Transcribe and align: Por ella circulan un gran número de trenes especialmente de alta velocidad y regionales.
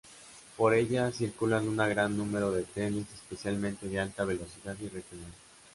Por 0.57 0.73
ella 0.73 1.11
circulan 1.11 1.67
un 1.67 1.77
gran 1.77 2.17
número 2.17 2.49
de 2.51 2.63
trenes 2.63 3.05
especialmente 3.13 3.87
de 3.87 3.99
alta 3.99 4.25
velocidad 4.25 4.75
y 4.81 4.87
regionales. 4.89 5.35